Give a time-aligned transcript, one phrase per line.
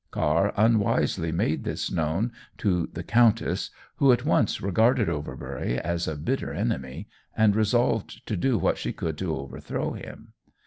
[0.09, 6.15] Carr unwisely made this known to the countess, who at once regarded Overbury as a
[6.15, 10.33] bitter enemy, and resolved to do what she could to overthrow him.